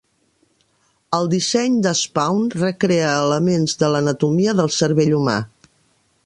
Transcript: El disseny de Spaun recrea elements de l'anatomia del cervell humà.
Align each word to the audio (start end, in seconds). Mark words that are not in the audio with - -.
El 1.17 1.27
disseny 1.33 1.75
de 1.87 1.91
Spaun 1.99 2.49
recrea 2.55 3.11
elements 3.27 3.77
de 3.83 3.91
l'anatomia 3.97 4.57
del 4.63 4.73
cervell 4.79 5.15
humà. 5.21 5.37